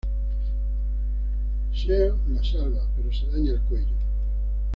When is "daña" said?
3.27-3.51